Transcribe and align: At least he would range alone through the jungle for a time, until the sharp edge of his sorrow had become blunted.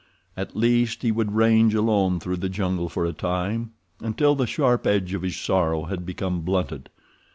At 0.35 0.55
least 0.55 1.03
he 1.03 1.11
would 1.11 1.33
range 1.35 1.75
alone 1.75 2.19
through 2.19 2.37
the 2.37 2.49
jungle 2.49 2.89
for 2.89 3.05
a 3.05 3.13
time, 3.13 3.73
until 3.99 4.33
the 4.33 4.47
sharp 4.47 4.87
edge 4.87 5.13
of 5.13 5.21
his 5.21 5.35
sorrow 5.35 5.83
had 5.83 6.07
become 6.07 6.41
blunted. 6.41 6.89